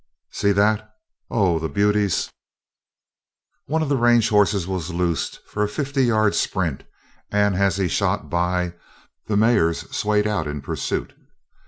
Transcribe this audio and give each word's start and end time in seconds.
See 0.31 0.51
that! 0.53 0.95
Oh, 1.29 1.59
the 1.59 1.69
beauties!" 1.69 2.31
One 3.67 3.83
of 3.83 3.89
the 3.89 3.97
range 3.97 4.29
horses 4.29 4.65
was 4.65 4.89
loosed 4.89 5.39
for 5.45 5.61
a 5.61 5.69
fifty 5.69 6.05
yard 6.05 6.33
sprint 6.33 6.83
and 7.29 7.53
as 7.55 7.77
he 7.77 7.87
shot 7.87 8.27
by, 8.27 8.73
the 9.27 9.37
mares 9.37 9.81
swayed 9.95 10.25
out 10.25 10.47
in 10.47 10.63
pursuit. 10.63 11.13